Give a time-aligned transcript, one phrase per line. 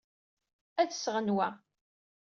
[0.81, 1.47] Ad d-sɣen wa.